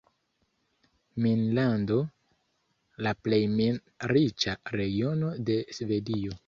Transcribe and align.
"Minlando", 1.25 1.99
la 3.09 3.15
plej 3.29 3.41
min-riĉa 3.61 4.61
regiono 4.83 5.35
de 5.51 5.65
Svedio. 5.83 6.39